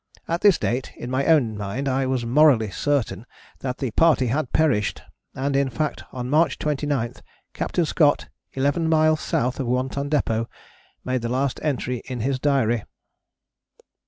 [0.27, 3.27] At this date in my own mind I was morally certain
[3.59, 5.03] that the party had perished,
[5.35, 7.13] and in fact on March 29
[7.53, 10.47] Captain Scott, 11 miles south of One Ton Depôt,
[11.05, 12.83] made the last entry in his diary."